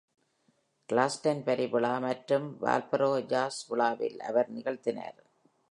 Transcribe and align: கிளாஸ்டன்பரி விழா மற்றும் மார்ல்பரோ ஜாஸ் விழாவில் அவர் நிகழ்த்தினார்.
கிளாஸ்டன்பரி 0.89 1.65
விழா 1.73 1.93
மற்றும் 1.99 2.47
மார்ல்பரோ 2.63 3.11
ஜாஸ் 3.33 3.61
விழாவில் 3.69 4.19
அவர் 4.29 4.49
நிகழ்த்தினார். 4.57 5.19